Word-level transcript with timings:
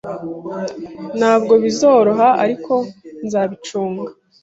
Ntabwo 1.17 1.53
bizoroha, 1.63 2.27
ariko 2.43 2.73
nzabicunga. 3.25 4.09